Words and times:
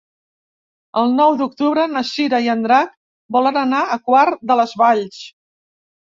El 1.01 1.11
nou 1.17 1.35
d'octubre 1.41 1.83
na 1.97 2.03
Cira 2.13 2.39
i 2.47 2.49
en 2.55 2.65
Drac 2.65 2.97
volen 3.37 3.61
anar 3.67 3.83
a 3.85 4.01
Quart 4.09 4.43
de 4.55 4.59
les 4.63 4.75
Valls. 4.83 5.23